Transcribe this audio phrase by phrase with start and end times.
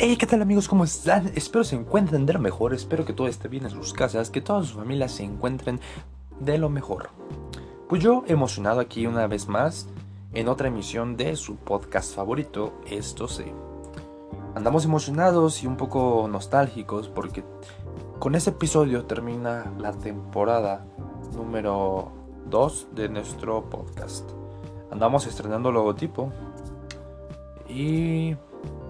[0.00, 0.68] Hey, ¿qué tal amigos?
[0.68, 1.32] ¿Cómo están?
[1.34, 4.40] Espero se encuentren de lo mejor, espero que todo esté bien en sus casas, que
[4.40, 5.80] todas sus familias se encuentren
[6.38, 7.10] de lo mejor.
[7.88, 9.88] Pues yo emocionado aquí una vez más
[10.34, 13.52] en otra emisión de su podcast favorito, Esto sé.
[14.54, 17.42] Andamos emocionados y un poco nostálgicos porque
[18.20, 20.86] con este episodio termina la temporada
[21.34, 22.12] número
[22.48, 24.30] 2 de nuestro podcast.
[24.92, 26.32] Andamos estrenando logotipo
[27.68, 28.36] y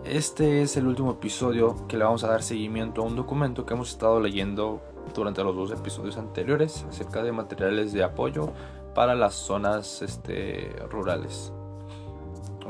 [0.04, 3.74] este es el último episodio que le vamos a dar seguimiento a un documento que
[3.74, 4.80] hemos estado leyendo
[5.14, 8.50] durante los dos episodios anteriores acerca de materiales de apoyo
[8.94, 11.52] para las zonas este, rurales.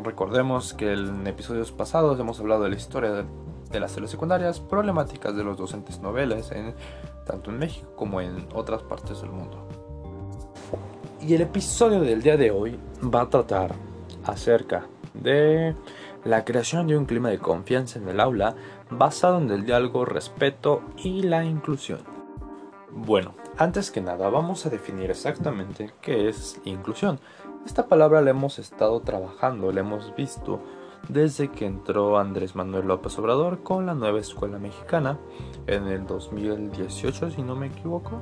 [0.02, 5.36] Recordemos que en episodios pasados hemos hablado de la historia de, las escuelas secundarias, problemáticas
[5.36, 6.74] de los docentes noveles, en,
[7.26, 9.66] tanto en México como en otras partes del mundo.
[11.20, 13.74] Y el episodio del día de hoy va a tratar
[14.24, 15.74] acerca de
[16.28, 18.54] la creación de un clima de confianza en el aula
[18.90, 22.00] basado en el diálogo, respeto y la inclusión.
[22.90, 27.18] Bueno, antes que nada vamos a definir exactamente qué es inclusión.
[27.64, 30.60] Esta palabra la hemos estado trabajando, la hemos visto
[31.08, 35.18] desde que entró Andrés Manuel López Obrador con la nueva escuela mexicana
[35.66, 38.20] en el 2018 si no me equivoco.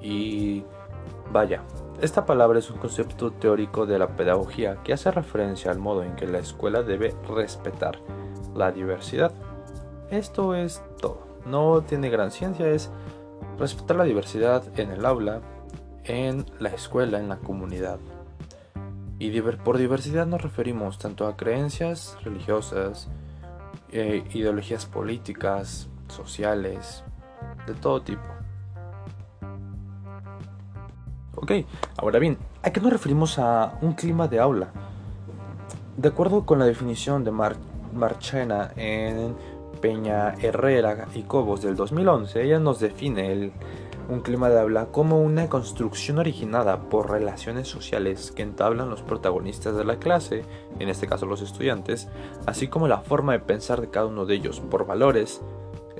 [0.00, 0.64] Y
[1.30, 1.62] vaya,
[2.00, 6.14] esta palabra es un concepto teórico de la pedagogía que hace referencia al modo en
[6.14, 7.98] que la escuela debe respetar
[8.54, 9.32] la diversidad.
[10.10, 11.26] Esto es todo.
[11.44, 12.90] No tiene gran ciencia, es
[13.58, 15.40] respetar la diversidad en el aula,
[16.04, 17.98] en la escuela, en la comunidad.
[19.18, 23.08] Y por diversidad nos referimos tanto a creencias religiosas,
[23.90, 27.02] eh, ideologías políticas, sociales,
[27.66, 28.37] de todo tipo.
[31.48, 31.64] Ok,
[31.96, 34.68] ahora bien, ¿a qué nos referimos a un clima de aula?
[35.96, 39.34] De acuerdo con la definición de Marchena en
[39.80, 43.50] Peña Herrera y Cobos del 2011, ella nos define
[44.10, 49.74] un clima de aula como una construcción originada por relaciones sociales que entablan los protagonistas
[49.74, 50.44] de la clase,
[50.78, 52.08] en este caso los estudiantes,
[52.44, 55.40] así como la forma de pensar de cada uno de ellos por valores,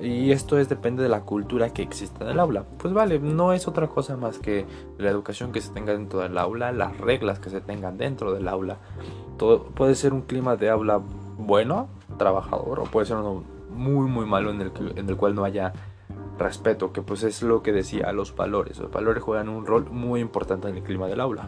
[0.01, 2.63] y esto es depende de la cultura que existe en el aula.
[2.77, 4.65] Pues vale, no es otra cosa más que
[4.97, 8.47] la educación que se tenga dentro del aula, las reglas que se tengan dentro del
[8.47, 8.77] aula.
[9.37, 11.01] Todo puede ser un clima de aula
[11.37, 15.43] bueno, trabajador, o puede ser uno muy muy malo en el, en el cual no
[15.43, 15.73] haya
[16.37, 18.79] respeto, que pues es lo que decía, los valores.
[18.79, 21.47] Los valores juegan un rol muy importante en el clima del aula.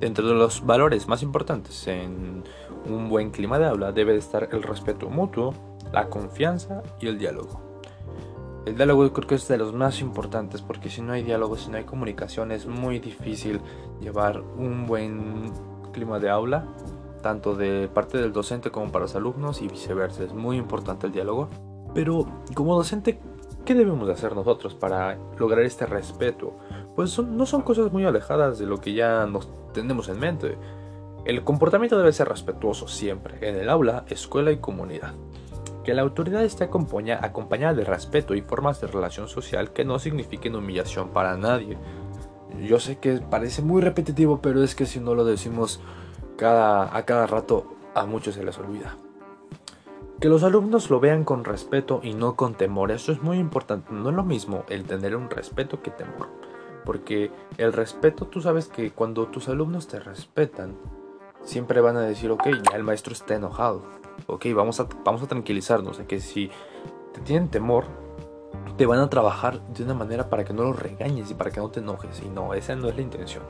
[0.00, 2.44] Dentro de los valores más importantes en
[2.88, 5.54] un buen clima de aula debe estar el respeto mutuo,
[5.92, 7.65] la confianza y el diálogo.
[8.66, 11.70] El diálogo creo que es de los más importantes porque si no hay diálogo, si
[11.70, 13.60] no hay comunicación, es muy difícil
[14.00, 15.52] llevar un buen
[15.92, 16.66] clima de aula,
[17.22, 20.24] tanto de parte del docente como para los alumnos y viceversa.
[20.24, 21.48] Es muy importante el diálogo.
[21.94, 23.20] Pero como docente,
[23.64, 26.58] ¿qué debemos de hacer nosotros para lograr este respeto?
[26.96, 30.58] Pues no son cosas muy alejadas de lo que ya nos tenemos en mente.
[31.24, 35.14] El comportamiento debe ser respetuoso siempre, en el aula, escuela y comunidad
[35.86, 40.56] que la autoridad esté acompañada de respeto y formas de relación social que no signifiquen
[40.56, 41.78] humillación para nadie.
[42.60, 45.80] Yo sé que parece muy repetitivo, pero es que si no lo decimos
[46.36, 48.96] cada, a cada rato, a muchos se les olvida.
[50.18, 53.92] Que los alumnos lo vean con respeto y no con temor, eso es muy importante.
[53.92, 56.30] No es lo mismo el tener un respeto que temor.
[56.84, 60.74] Porque el respeto, tú sabes que cuando tus alumnos te respetan,
[61.46, 63.96] siempre van a decir, ok, ya el maestro está enojado
[64.26, 66.50] ok, vamos a, vamos a tranquilizarnos, de que si
[67.12, 67.84] te tienen temor,
[68.76, 71.60] te van a trabajar de una manera para que no los regañes y para que
[71.60, 73.44] no te enojes, y no, esa no es la intención.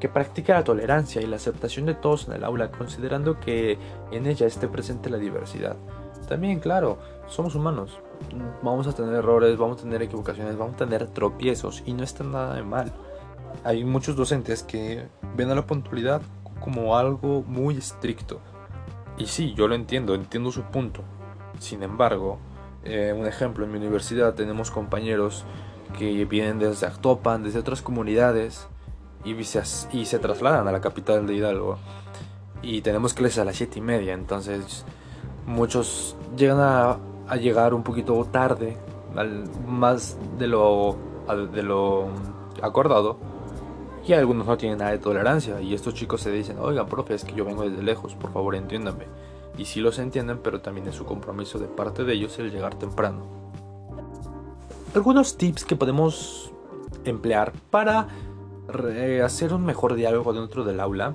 [0.00, 3.78] Que practique la tolerancia y la aceptación de todos en el aula, considerando que
[4.10, 5.76] en ella esté presente la diversidad.
[6.28, 6.98] También, claro,
[7.28, 8.00] somos humanos,
[8.62, 12.24] vamos a tener errores, vamos a tener equivocaciones, vamos a tener tropiezos y no está
[12.24, 12.92] nada de mal.
[13.64, 16.22] Hay muchos docentes que ven a la puntualidad
[16.62, 18.40] como algo muy estricto
[19.18, 21.02] y sí, yo lo entiendo, entiendo su punto.
[21.58, 22.38] Sin embargo,
[22.84, 25.44] eh, un ejemplo, en mi universidad tenemos compañeros
[25.98, 28.66] que vienen desde Actopan, desde otras comunidades,
[29.24, 31.78] y se, trasladan a la capital de Hidalgo.
[32.62, 34.84] Y tenemos clases a las 7 y media, entonces
[35.46, 36.98] muchos llegan a,
[37.36, 38.76] llegar un poquito tarde,
[39.66, 40.96] más de lo,
[41.52, 42.08] de lo
[42.60, 43.31] acordado
[44.06, 45.60] y algunos no tienen nada de tolerancia.
[45.60, 48.54] Y estos chicos se dicen, oigan, profe, es que yo vengo desde lejos, por favor
[48.54, 49.06] entiéndanme.
[49.56, 52.74] Y sí los entienden, pero también es su compromiso de parte de ellos el llegar
[52.76, 53.26] temprano.
[54.94, 56.52] Algunos tips que podemos
[57.04, 58.08] emplear para
[59.24, 61.14] hacer un mejor diálogo dentro del aula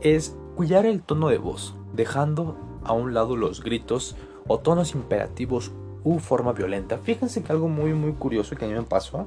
[0.00, 4.16] es cuidar el tono de voz, dejando a un lado los gritos
[4.46, 5.72] o tonos imperativos
[6.04, 6.98] u forma violenta.
[6.98, 9.26] Fíjense que algo muy muy curioso que a mí me pasó.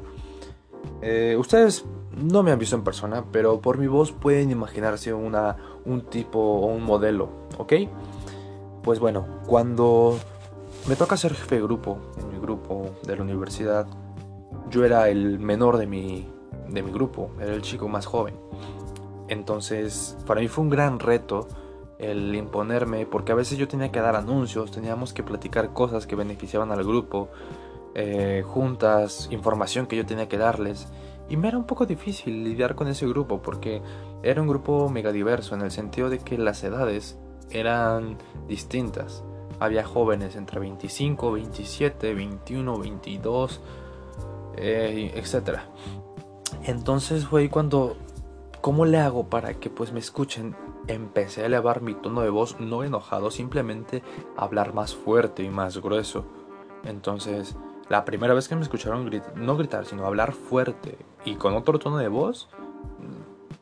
[1.02, 1.86] Eh, ustedes
[2.16, 6.40] no me han visto en persona, pero por mi voz pueden imaginarse una, un tipo
[6.40, 7.74] o un modelo, ¿ok?
[8.84, 10.18] Pues bueno, cuando
[10.88, 13.88] me toca ser jefe de grupo, en mi grupo de la universidad,
[14.70, 16.30] yo era el menor de mi,
[16.70, 18.36] de mi grupo, era el chico más joven.
[19.28, 21.48] Entonces, para mí fue un gran reto
[21.98, 26.16] el imponerme, porque a veces yo tenía que dar anuncios, teníamos que platicar cosas que
[26.16, 27.30] beneficiaban al grupo,
[27.96, 30.88] eh, juntas, información que yo tenía que darles.
[31.30, 33.82] Y me era un poco difícil lidiar con ese grupo porque
[34.22, 37.18] era un grupo mega diverso en el sentido de que las edades
[37.50, 38.18] eran
[38.48, 39.24] distintas.
[39.60, 43.62] Había jóvenes entre 25, 27, 21, 22,
[44.58, 45.60] eh, etc.
[46.64, 47.96] Entonces fue ahí cuando,
[48.62, 50.56] ¿cómo le hago para que pues me escuchen?
[50.88, 54.04] Empecé a elevar mi tono de voz, no enojado, simplemente
[54.38, 56.26] hablar más fuerte y más grueso.
[56.84, 57.56] Entonces,
[57.90, 61.98] la primera vez que me escucharon no gritar, sino hablar fuerte y con otro tono
[61.98, 62.50] de voz,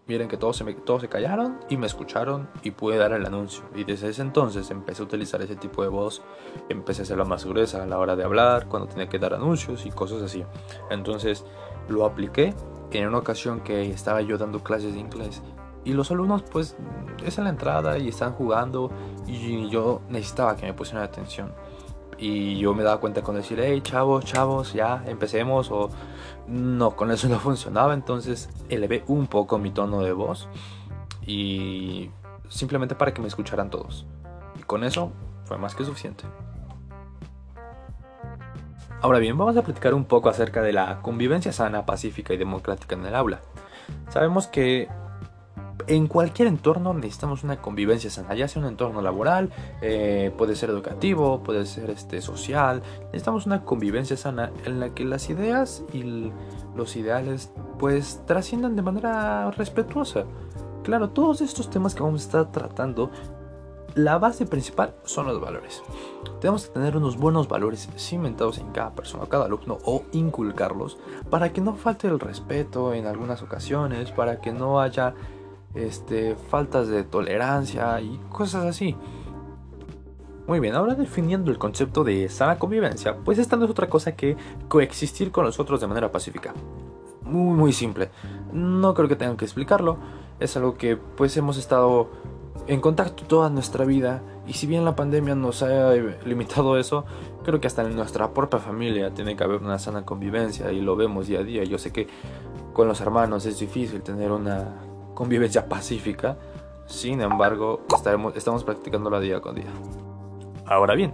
[0.06, 3.64] Miren que todos se, todos se callaron y me escucharon y pude dar el anuncio.
[3.74, 6.22] Y desde ese entonces empecé a utilizar ese tipo de voz,
[6.68, 9.86] empecé a hacerla más gruesa a la hora de hablar, cuando tenía que dar anuncios
[9.86, 10.44] y cosas así.
[10.90, 11.46] Entonces
[11.88, 12.54] lo apliqué
[12.92, 15.42] en una ocasión que estaba yo dando clases de inglés
[15.86, 16.76] y los alumnos pues
[17.26, 18.92] es en la entrada y están jugando
[19.26, 21.54] y yo necesitaba que me pusieran atención.
[22.18, 25.90] Y yo me daba cuenta con decir, hey chavos, chavos, ya empecemos o
[26.48, 30.48] no, con eso no funcionaba, entonces elevé un poco mi tono de voz
[31.26, 32.10] y
[32.50, 34.06] simplemente para que me escucharan todos.
[34.60, 35.12] Y con eso
[35.46, 36.26] fue más que suficiente.
[39.02, 42.96] Ahora bien, vamos a platicar un poco acerca de la convivencia sana, pacífica y democrática
[42.96, 43.42] en el aula.
[44.08, 44.88] Sabemos que
[45.88, 49.50] en cualquier entorno necesitamos una convivencia sana, ya sea un entorno laboral,
[49.82, 52.82] eh, puede ser educativo, puede ser este, social.
[53.06, 56.32] Necesitamos una convivencia sana en la que las ideas y
[56.76, 60.26] los ideales pues trasciendan de manera respetuosa.
[60.84, 63.10] Claro, todos estos temas que vamos a estar tratando,
[63.96, 65.82] la base principal son los valores.
[66.42, 70.98] Tenemos que tener unos buenos valores cimentados en cada persona, cada alumno o inculcarlos
[71.30, 75.14] para que no falte el respeto en algunas ocasiones, para que no haya
[75.76, 78.96] este, faltas de tolerancia y cosas así.
[80.46, 84.16] Muy bien, ahora definiendo el concepto de sana convivencia, pues esta no es otra cosa
[84.16, 84.36] que
[84.68, 86.54] coexistir con los otros de manera pacífica.
[87.24, 88.10] Muy, muy simple.
[88.52, 89.98] No creo que tengan que explicarlo.
[90.42, 92.10] Es algo que pues hemos estado
[92.68, 95.94] en contacto toda nuestra vida y si bien la pandemia nos ha
[96.26, 97.06] limitado eso,
[97.44, 100.98] creo que hasta en nuestra propia familia tiene que haber una sana convivencia y lo
[100.98, 101.64] vemos día a día.
[101.64, 102.08] Yo sé que
[102.74, 104.76] con los hermanos es difícil tener una
[105.14, 106.38] convivencia pacífica,
[106.86, 109.72] sin embargo, estaremos, estamos practicándola día con día.
[110.66, 111.14] Ahora bien,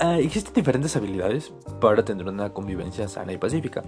[0.00, 3.82] ah, existen diferentes habilidades para tener una convivencia sana y pacífica,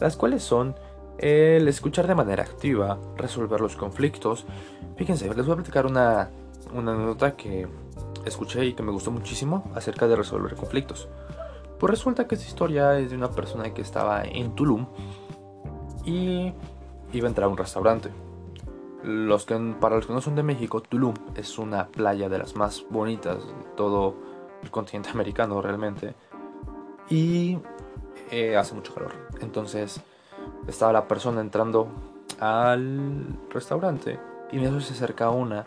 [0.00, 0.74] las cuales son
[1.18, 4.46] el escuchar de manera activa, resolver los conflictos.
[4.96, 6.30] Fíjense, les voy a platicar una,
[6.72, 7.68] una nota que
[8.24, 11.08] escuché y que me gustó muchísimo acerca de resolver conflictos.
[11.78, 14.86] Pues resulta que esta historia es de una persona que estaba en Tulum
[16.04, 16.52] y
[17.12, 18.10] iba a entrar a un restaurante.
[19.04, 22.56] Los que, para los que no son de México, Tulum es una playa de las
[22.56, 24.14] más bonitas de todo
[24.62, 26.14] el continente americano realmente.
[27.10, 27.58] Y
[28.30, 29.12] eh, hace mucho calor.
[29.40, 30.00] Entonces
[30.66, 31.88] estaba la persona entrando
[32.40, 34.18] al restaurante
[34.50, 35.66] y me se acerca una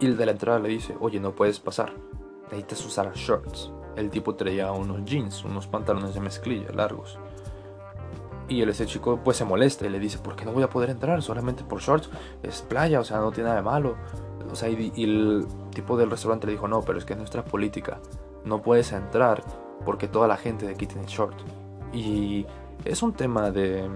[0.00, 1.92] y el de la entrada le dice, oye, no puedes pasar,
[2.44, 3.72] necesitas usar shorts.
[3.96, 7.18] El tipo traía unos jeans, unos pantalones de mezclilla largos.
[8.48, 10.68] Y el, ese chico pues se molesta y le dice, ¿por qué no voy a
[10.68, 11.22] poder entrar?
[11.22, 12.10] Solamente por shorts.
[12.42, 13.96] Es playa, o sea, no tiene nada de malo.
[14.50, 17.44] O sea, y, el tipo del restaurante le dijo, no, pero es que es nuestra
[17.44, 18.00] política.
[18.44, 19.42] No puedes entrar
[19.84, 21.42] porque toda la gente de aquí tiene shorts.
[21.92, 22.46] Y
[22.84, 23.88] es un tema de,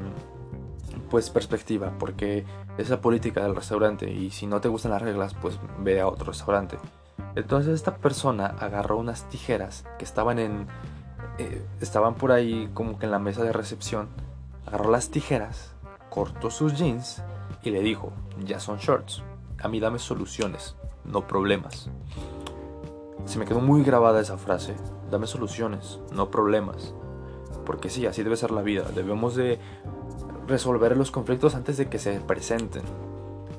[1.11, 2.45] pues, perspectiva, porque
[2.79, 4.11] es la política del restaurante.
[4.11, 6.79] Y si no te gustan las reglas, pues ve a otro restaurante.
[7.35, 10.67] Entonces esta persona agarró unas tijeras que estaban en...
[11.39, 14.09] Eh, estaban por ahí como que en la mesa de recepción
[14.69, 15.73] agarró las tijeras,
[16.11, 17.23] cortó sus jeans
[17.63, 18.13] y le dijo,
[18.45, 19.23] ya son shorts,
[19.63, 21.91] a mí dame soluciones, no problemas.
[23.25, 24.75] Se me quedó muy grabada esa frase,
[25.11, 26.95] dame soluciones, no problemas.
[27.65, 29.59] Porque sí, así debe ser la vida, debemos de
[30.47, 32.83] resolver los conflictos antes de que se presenten.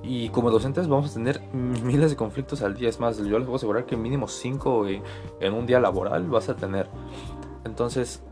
[0.04, 2.88] Y como docentes vamos a tener miles de conflictos al día.
[2.88, 4.86] Es más, yo les puedo asegurar que mínimo 5
[5.40, 6.88] en un día laboral vas a tener.
[7.66, 8.24] Entonces,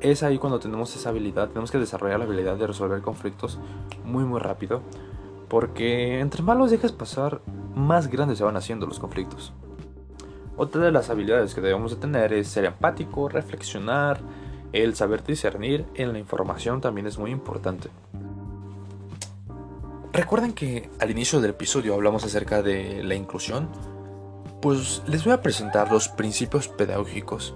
[0.00, 3.58] es ahí cuando tenemos esa habilidad, tenemos que desarrollar la habilidad de resolver conflictos
[4.04, 4.82] muy muy rápido,
[5.48, 7.40] porque entre más los dejes pasar,
[7.74, 9.52] más grandes se van haciendo los conflictos.
[10.56, 14.20] Otra de las habilidades que debemos de tener es ser empático, reflexionar,
[14.72, 17.88] el saber discernir en la información también es muy importante.
[20.12, 23.68] Recuerden que al inicio del episodio hablamos acerca de la inclusión.
[24.60, 27.54] Pues les voy a presentar los principios pedagógicos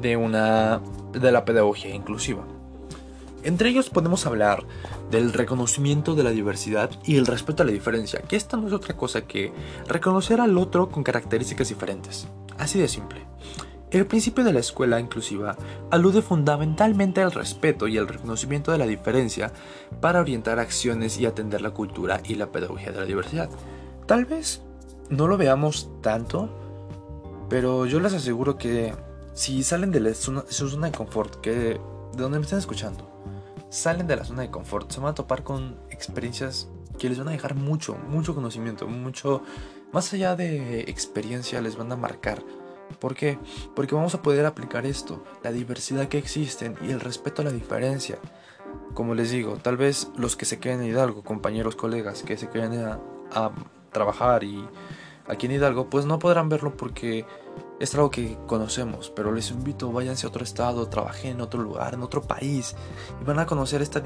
[0.00, 0.80] de una
[1.12, 2.44] de la pedagogía inclusiva.
[3.44, 4.64] Entre ellos podemos hablar
[5.10, 8.72] del reconocimiento de la diversidad y el respeto a la diferencia, que esta no es
[8.72, 9.52] otra cosa que
[9.86, 12.26] reconocer al otro con características diferentes.
[12.58, 13.24] Así de simple.
[13.90, 15.56] El principio de la escuela inclusiva
[15.90, 19.52] alude fundamentalmente al respeto y al reconocimiento de la diferencia
[20.00, 23.48] para orientar acciones y atender la cultura y la pedagogía de la diversidad.
[24.04, 24.62] Tal vez
[25.08, 26.50] no lo veamos tanto,
[27.48, 28.92] pero yo les aseguro que
[29.38, 31.80] si salen de su zona de confort, que de
[32.16, 33.08] donde me estén escuchando,
[33.70, 36.68] salen de la zona de confort, se van a topar con experiencias
[36.98, 39.42] que les van a dejar mucho, mucho conocimiento, mucho,
[39.92, 42.42] más allá de experiencia, les van a marcar.
[42.98, 43.38] ¿Por qué?
[43.76, 47.52] Porque vamos a poder aplicar esto, la diversidad que existen y el respeto a la
[47.52, 48.18] diferencia.
[48.92, 52.48] Como les digo, tal vez los que se queden en Hidalgo, compañeros, colegas, que se
[52.48, 52.98] queden a,
[53.30, 53.52] a
[53.92, 54.68] trabajar y
[55.28, 57.24] aquí en Hidalgo, pues no podrán verlo porque
[57.80, 61.94] es algo que conocemos, pero les invito, váyanse a otro estado, trabajen en otro lugar,
[61.94, 62.74] en otro país,
[63.20, 64.02] y van a conocer esta,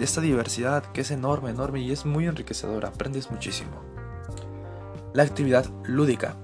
[0.00, 3.82] esta diversidad que es enorme, enorme y es muy enriquecedora, aprendes muchísimo.
[5.14, 6.36] La actividad lúdica.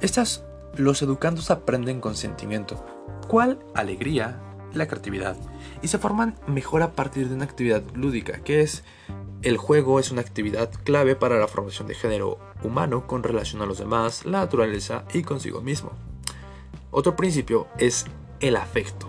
[0.00, 0.44] Estas,
[0.76, 2.84] los educandos aprenden con sentimiento.
[3.26, 3.58] ¿Cuál?
[3.74, 4.38] Alegría,
[4.74, 5.36] la creatividad.
[5.80, 8.84] Y se forman mejor a partir de una actividad lúdica, que es
[9.42, 13.66] el juego es una actividad clave para la formación de género humano con relación a
[13.66, 16.07] los demás, la naturaleza y consigo mismo.
[16.90, 18.06] Otro principio es
[18.40, 19.08] el afecto.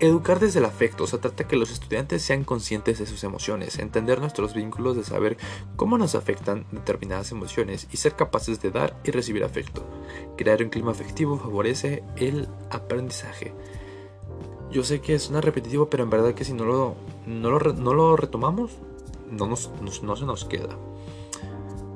[0.00, 3.78] Educar desde el afecto se trata de que los estudiantes sean conscientes de sus emociones,
[3.78, 5.36] entender nuestros vínculos, de saber
[5.76, 9.84] cómo nos afectan determinadas emociones y ser capaces de dar y recibir afecto.
[10.36, 13.54] Crear un clima afectivo favorece el aprendizaje.
[14.72, 18.16] Yo sé que es una repetitivo, pero en verdad que si no lo, no lo,
[18.16, 18.72] retomamos,
[19.30, 19.70] no, nos,
[20.02, 20.76] no se nos queda.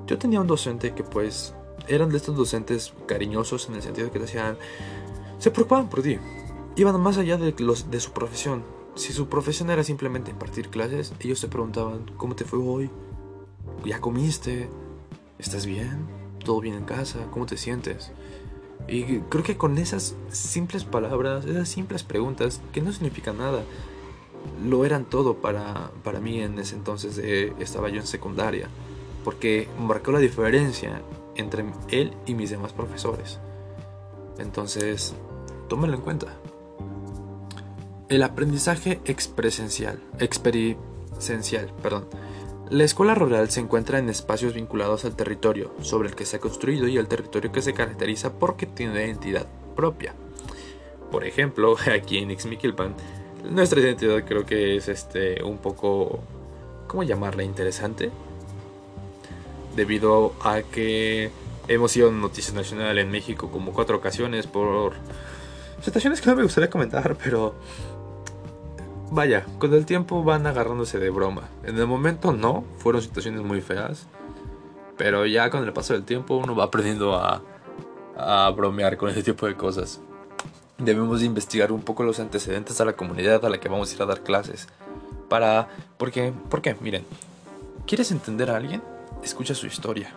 [0.06, 1.54] Yo tenía un docente que pues
[1.88, 4.56] eran de estos docentes cariñosos en el sentido que te hacían
[5.38, 6.18] se preocupaban por ti.
[6.76, 8.62] Iban más allá de, los, de su profesión.
[8.94, 12.90] Si su profesión era simplemente impartir clases, ellos te preguntaban, ¿cómo te fue hoy?
[13.84, 14.68] ¿Ya comiste?
[15.38, 16.06] ¿Estás bien?
[16.44, 17.26] ¿Todo bien en casa?
[17.30, 18.12] ¿Cómo te sientes?
[18.88, 23.64] Y creo que con esas simples palabras, esas simples preguntas, que no significan nada,
[24.64, 28.68] lo eran todo para, para mí en ese entonces de, estaba yo en secundaria,
[29.24, 31.02] porque marcó la diferencia
[31.34, 33.40] entre él y mis demás profesores.
[34.38, 35.14] Entonces,
[35.68, 36.28] tómenlo en cuenta.
[38.08, 42.06] El aprendizaje expresencial, experiencial, perdón.
[42.70, 46.40] La escuela rural se encuentra en espacios vinculados al territorio sobre el que se ha
[46.40, 50.14] construido y el territorio que se caracteriza porque tiene identidad propia.
[51.10, 52.94] Por ejemplo, aquí en Ixmiquilpan,
[53.50, 56.20] nuestra identidad creo que es este un poco
[56.86, 57.42] ¿cómo llamarla?
[57.42, 58.10] interesante.
[59.74, 61.30] Debido a que
[61.68, 64.94] hemos sido noticia nacional en México como cuatro ocasiones por
[65.82, 67.54] situaciones que no me gustaría comentar, pero
[69.10, 71.48] vaya, con el tiempo van agarrándose de broma.
[71.64, 74.06] En el momento no, fueron situaciones muy feas,
[74.96, 77.42] pero ya con el paso del tiempo uno va aprendiendo a,
[78.16, 80.00] a bromear con ese tipo de cosas.
[80.78, 84.02] Debemos investigar un poco los antecedentes a la comunidad a la que vamos a ir
[84.02, 84.68] a dar clases.
[85.28, 85.68] Para...
[85.96, 86.32] ¿Por qué?
[86.50, 86.76] ¿Por qué?
[86.80, 87.04] Miren,
[87.86, 88.82] ¿quieres entender a alguien?
[89.22, 90.12] Escucha su historia.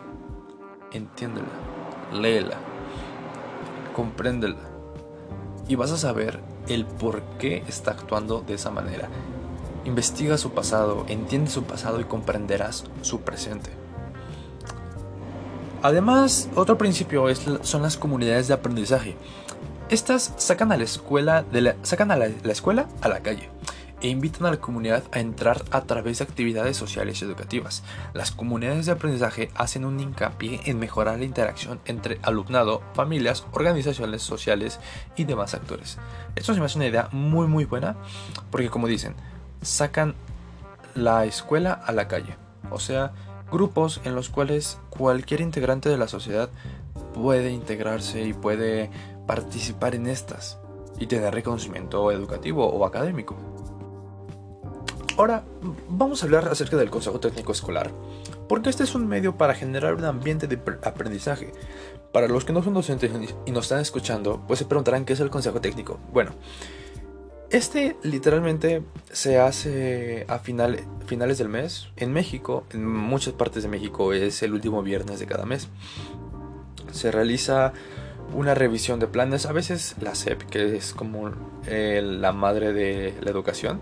[0.92, 1.48] Entiéndela.
[2.12, 2.58] Léela.
[3.94, 4.70] Compréndela
[5.70, 9.08] y vas a saber el por qué está actuando de esa manera.
[9.84, 13.70] Investiga su pasado, entiende su pasado y comprenderás su presente.
[15.80, 19.16] Además, otro principio es, son las comunidades de aprendizaje.
[19.90, 21.44] Estas sacan a la escuela,
[21.82, 23.48] sacan a la escuela a la calle
[24.00, 27.82] e invitan a la comunidad a entrar a través de actividades sociales y educativas.
[28.14, 34.22] Las comunidades de aprendizaje hacen un hincapié en mejorar la interacción entre alumnado, familias, organizaciones
[34.22, 34.80] sociales
[35.16, 35.98] y demás actores.
[36.36, 37.96] Esto se me hace una idea muy muy buena
[38.50, 39.14] porque como dicen,
[39.62, 40.14] sacan
[40.94, 42.36] la escuela a la calle.
[42.70, 43.12] O sea,
[43.50, 46.50] grupos en los cuales cualquier integrante de la sociedad
[47.14, 48.90] puede integrarse y puede
[49.26, 50.58] participar en estas
[50.98, 53.36] y tener reconocimiento educativo o académico.
[55.20, 55.44] Ahora,
[55.86, 57.92] vamos a hablar acerca del Consejo Técnico Escolar,
[58.48, 61.52] porque este es un medio para generar un ambiente de aprendizaje.
[62.10, 63.10] Para los que no son docentes
[63.44, 66.00] y nos están escuchando, pues se preguntarán qué es el Consejo Técnico.
[66.10, 66.30] Bueno,
[67.50, 71.88] este literalmente se hace a finales del mes.
[71.96, 75.68] En México, en muchas partes de México, es el último viernes de cada mes.
[76.92, 77.74] Se realiza
[78.32, 79.44] una revisión de planes.
[79.44, 81.30] A veces la SEP, que es como
[81.66, 83.80] la madre de la educación,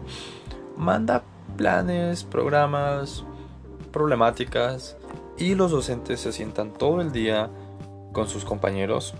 [0.78, 1.22] manda
[1.56, 3.24] planes, programas,
[3.92, 4.96] problemáticas
[5.36, 7.50] y los docentes se sientan todo el día
[8.12, 9.14] con sus compañeros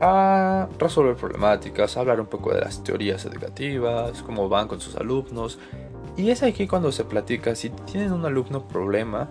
[0.00, 4.96] a resolver problemáticas, a hablar un poco de las teorías educativas, cómo van con sus
[4.96, 5.58] alumnos.
[6.16, 9.28] Y es aquí cuando se platica, si tienen un alumno problema,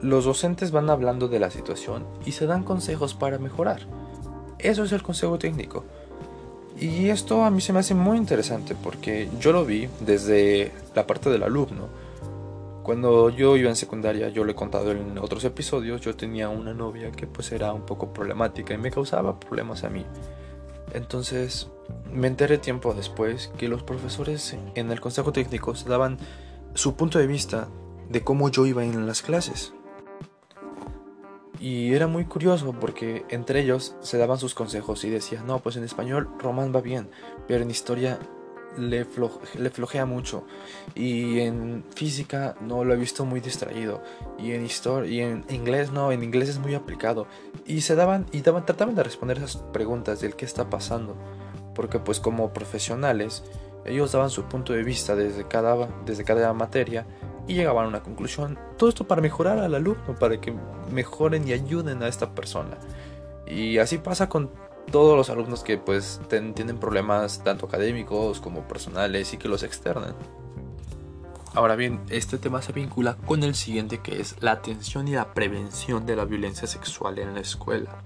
[0.00, 3.80] los docentes van hablando de la situación y se dan consejos para mejorar.
[4.58, 5.84] Eso es el consejo técnico.
[6.78, 11.06] Y esto a mí se me hace muy interesante porque yo lo vi desde la
[11.06, 11.88] parte del alumno.
[12.82, 16.74] Cuando yo iba en secundaria, yo lo he contado en otros episodios, yo tenía una
[16.74, 20.04] novia que pues era un poco problemática y me causaba problemas a mí.
[20.92, 21.68] Entonces
[22.12, 26.18] me enteré tiempo después que los profesores en el consejo técnico se daban
[26.74, 27.68] su punto de vista
[28.08, 29.72] de cómo yo iba en las clases.
[31.62, 35.76] Y era muy curioso porque entre ellos se daban sus consejos y decían, no, pues
[35.76, 37.08] en español Román va bien,
[37.46, 38.18] pero en historia
[38.76, 40.44] le, flojea mucho.
[40.96, 44.02] Y en física no lo he visto muy distraído.
[44.40, 47.28] Y en historia y en inglés no, en inglés es muy aplicado.
[47.64, 51.14] Y se daban y daban, trataban de responder esas preguntas del qué está pasando.
[51.76, 53.44] Porque pues como profesionales,
[53.84, 57.06] ellos daban su punto de vista desde cada, desde cada materia
[57.46, 58.58] y llegaban a una conclusión.
[58.76, 60.54] Todo esto para mejorar al alumno, para que
[60.90, 62.78] mejoren y ayuden a esta persona.
[63.46, 64.50] Y así pasa con
[64.90, 70.14] todos los alumnos que pues tienen problemas tanto académicos como personales y que los externan.
[71.54, 75.34] Ahora bien, este tema se vincula con el siguiente que es la atención y la
[75.34, 78.02] prevención de la violencia sexual en la escuela.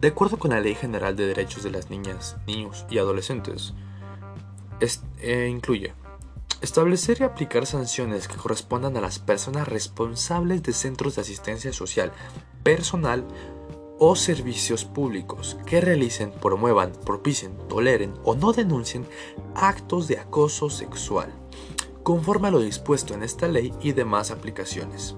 [0.00, 3.72] De acuerdo con la Ley General de Derechos de las Niñas, Niños y Adolescentes,
[5.20, 5.94] eh, incluye
[6.64, 12.10] Establecer y aplicar sanciones que correspondan a las personas responsables de centros de asistencia social,
[12.62, 13.22] personal
[13.98, 19.06] o servicios públicos que realicen, promuevan, propicien, toleren o no denuncien
[19.54, 21.30] actos de acoso sexual,
[22.02, 25.16] conforme a lo dispuesto en esta ley y demás aplicaciones.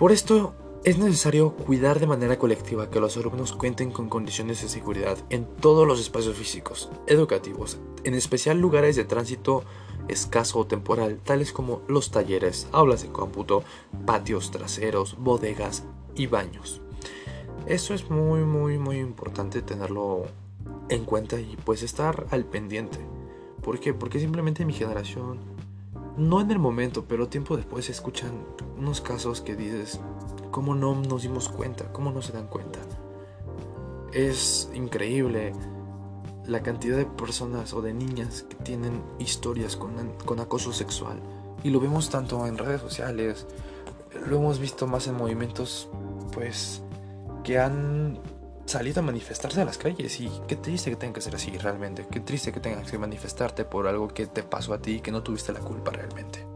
[0.00, 4.68] Por esto, es necesario cuidar de manera colectiva que los alumnos cuenten con condiciones de
[4.68, 9.64] seguridad en todos los espacios físicos, educativos, en especial lugares de tránsito
[10.06, 13.64] escaso o temporal, tales como los talleres, aulas de cómputo,
[14.06, 15.82] patios traseros, bodegas
[16.14, 16.80] y baños.
[17.66, 20.26] Eso es muy, muy, muy importante tenerlo
[20.88, 23.00] en cuenta y pues estar al pendiente.
[23.60, 23.92] ¿Por qué?
[23.92, 25.40] Porque simplemente mi generación,
[26.16, 28.46] no en el momento, pero tiempo después escuchan
[28.78, 30.00] unos casos que dices,
[30.56, 31.92] ¿Cómo no nos dimos cuenta?
[31.92, 32.78] ¿Cómo no se dan cuenta?
[34.14, 35.52] Es increíble
[36.46, 39.92] la cantidad de personas o de niñas que tienen historias con,
[40.24, 41.20] con acoso sexual.
[41.62, 43.46] Y lo vemos tanto en redes sociales,
[44.26, 45.90] lo hemos visto más en movimientos,
[46.32, 46.80] pues,
[47.44, 48.18] que han
[48.64, 50.18] salido a manifestarse a las calles.
[50.20, 52.06] Y qué triste que tenga que ser así realmente.
[52.10, 55.12] Qué triste que tengas que manifestarte por algo que te pasó a ti y que
[55.12, 56.46] no tuviste la culpa realmente.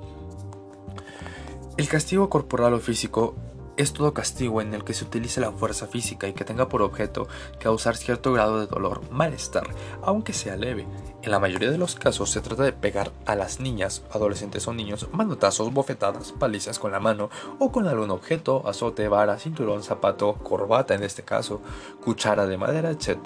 [1.77, 3.35] El castigo corporal o físico
[3.77, 6.83] es todo castigo en el que se utilice la fuerza física y que tenga por
[6.83, 7.29] objeto
[7.59, 9.69] causar cierto grado de dolor, malestar,
[10.03, 10.87] aunque sea leve.
[11.23, 14.73] En la mayoría de los casos se trata de pegar a las niñas, adolescentes o
[14.73, 20.35] niños, manotazos, bofetadas, palizas con la mano o con algún objeto, azote, vara, cinturón, zapato,
[20.35, 21.61] corbata en este caso,
[22.03, 23.19] cuchara de madera, etc.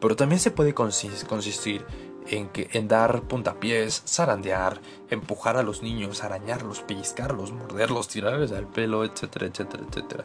[0.00, 1.84] Pero también se puede consistir
[2.30, 8.66] en, que, en dar puntapiés, zarandear, empujar a los niños, arañarlos, pellizcarlos, morderlos, tirarles al
[8.66, 10.24] pelo, etcétera, etcétera, etcétera.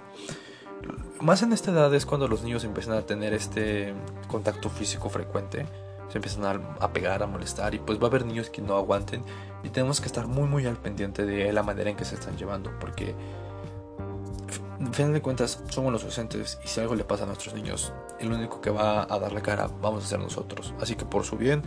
[1.21, 3.93] Más en esta edad es cuando los niños empiezan a tener este
[4.27, 5.65] contacto físico frecuente,
[6.09, 6.45] se empiezan
[6.79, 9.23] a, pegar, a molestar y pues va a haber niños que no aguanten
[9.63, 12.37] y tenemos que estar muy muy al pendiente de la manera en que se están
[12.37, 13.15] llevando porque
[14.95, 18.31] final de cuentas somos los docentes y si algo le pasa a nuestros niños, el
[18.31, 20.73] único que va a dar la cara vamos a ser nosotros.
[20.81, 21.63] Así que por su bien,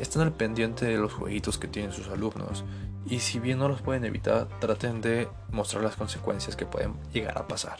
[0.00, 2.64] estén al pendiente de los jueguitos que tienen sus alumnos
[3.06, 7.38] y si bien no los pueden evitar, traten de mostrar las consecuencias que pueden llegar
[7.38, 7.78] a pasar.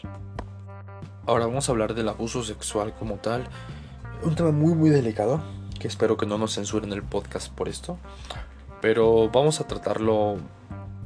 [1.26, 3.44] Ahora vamos a hablar del abuso sexual como tal,
[4.22, 5.40] un tema muy muy delicado,
[5.78, 7.98] que espero que no nos censuren el podcast por esto,
[8.80, 10.36] pero vamos a tratarlo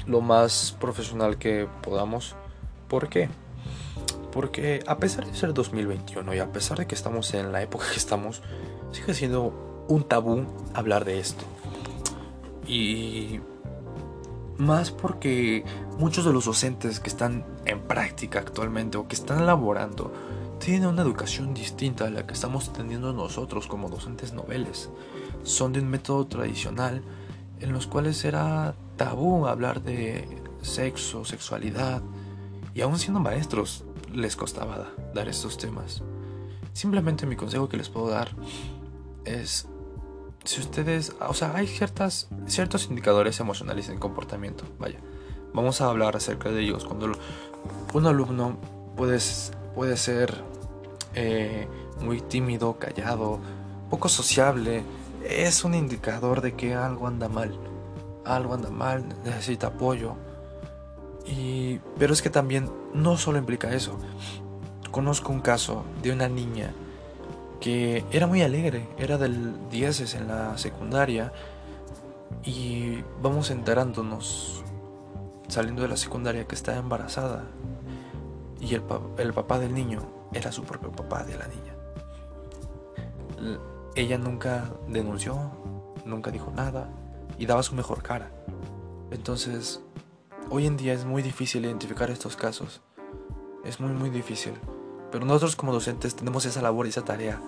[0.06, 2.34] lo más profesional que podamos.
[2.88, 3.28] ¿Por qué?
[4.32, 7.86] Porque a pesar de ser 2021 y a pesar de que estamos en la época
[7.90, 8.42] que estamos,
[8.92, 10.44] sigue siendo un tabú
[10.74, 11.44] hablar de esto.
[12.66, 13.40] Y
[14.58, 15.64] más porque
[15.98, 20.12] muchos de los docentes que están en práctica actualmente o que están laborando
[20.58, 24.90] tienen una educación distinta a la que estamos teniendo nosotros como docentes noveles.
[25.42, 27.02] Son de un método tradicional
[27.60, 30.26] en los cuales era tabú hablar de
[30.62, 32.02] sexo, sexualidad,
[32.74, 36.02] y aún siendo maestros les costaba dar estos temas.
[36.72, 38.30] Simplemente mi consejo que les puedo dar
[39.24, 39.68] es
[40.44, 45.00] si ustedes, o sea, hay ciertas, ciertos indicadores emocionales en comportamiento, vaya.
[45.54, 46.84] Vamos a hablar acerca de ellos.
[46.84, 47.12] Cuando
[47.92, 48.58] un alumno
[48.96, 49.18] puede,
[49.74, 50.42] puede ser
[51.14, 51.66] eh,
[52.00, 53.40] muy tímido, callado,
[53.88, 54.82] poco sociable,
[55.24, 57.58] es un indicador de que algo anda mal.
[58.24, 60.16] Algo anda mal, necesita apoyo.
[61.26, 63.98] Y, pero es que también no solo implica eso.
[64.90, 66.74] Conozco un caso de una niña
[67.64, 71.32] que era muy alegre, era del 10 en la secundaria
[72.44, 74.62] y vamos enterándonos
[75.48, 77.44] saliendo de la secundaria que estaba embarazada
[78.60, 78.82] y el,
[79.16, 80.02] el papá del niño
[80.34, 81.74] era su propio papá de la niña.
[83.94, 85.50] Ella nunca denunció,
[86.04, 86.90] nunca dijo nada
[87.38, 88.30] y daba su mejor cara.
[89.10, 89.80] Entonces,
[90.50, 92.82] hoy en día es muy difícil identificar estos casos.
[93.64, 94.52] Es muy, muy difícil.
[95.10, 97.40] Pero nosotros como docentes tenemos esa labor y esa tarea.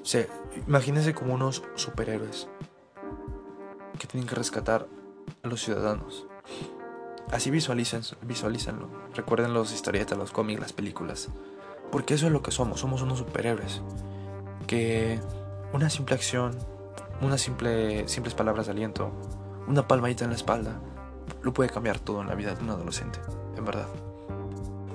[0.00, 0.26] O sea,
[0.66, 2.48] imagínense como unos superhéroes
[3.98, 4.86] que tienen que rescatar
[5.42, 6.26] a los ciudadanos.
[7.30, 8.88] Así visualicen, visualícenlo.
[9.14, 11.28] Recuerden los historietas, los cómics, las películas.
[11.90, 13.80] Porque eso es lo que somos, somos unos superhéroes.
[14.66, 15.20] Que
[15.72, 16.58] una simple acción,
[17.20, 19.12] unas simple, simples palabras de aliento,
[19.66, 20.80] una palmadita en la espalda,
[21.42, 23.20] lo puede cambiar todo en la vida de un adolescente,
[23.56, 23.86] en verdad.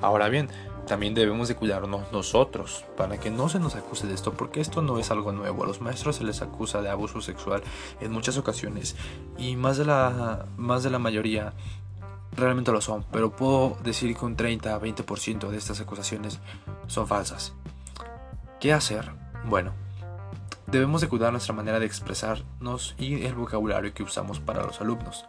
[0.01, 0.49] Ahora bien,
[0.87, 4.81] también debemos de cuidarnos nosotros para que no se nos acuse de esto, porque esto
[4.81, 5.63] no es algo nuevo.
[5.63, 7.61] A los maestros se les acusa de abuso sexual
[7.99, 8.95] en muchas ocasiones
[9.37, 11.53] y más de la, más de la mayoría
[12.35, 16.39] realmente lo son, pero puedo decir que un 30 a 20% de estas acusaciones
[16.87, 17.53] son falsas.
[18.59, 19.11] ¿Qué hacer?
[19.45, 19.73] Bueno,
[20.67, 25.25] debemos de cuidar nuestra manera de expresarnos y el vocabulario que usamos para los alumnos.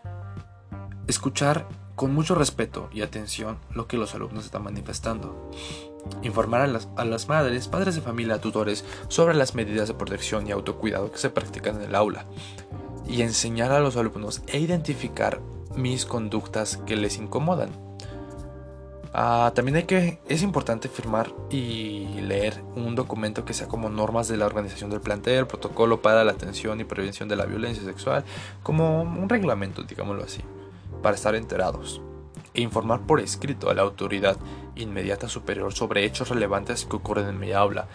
[1.07, 1.67] Escuchar
[1.99, 5.51] con mucho respeto y atención lo que los alumnos están manifestando.
[6.23, 10.47] Informar a las, a las, madres, padres de familia, tutores sobre las medidas de protección
[10.47, 12.25] y autocuidado que se practican en el aula.
[13.09, 15.41] Y enseñar a los alumnos e identificar
[15.75, 17.71] mis conductas que les incomodan.
[19.13, 24.29] Ah, también hay que, es importante firmar y leer un documento que sea como normas
[24.29, 28.25] de la organización del plantel, protocolo para la atención y prevención de la violencia sexual,
[28.63, 30.43] como un reglamento, digámoslo así,
[31.03, 32.01] para estar enterados.
[32.55, 34.37] E informar por escrito a la autoridad
[34.77, 37.89] inmediata superior sobre hechos relevantes que ocurren en mi aula.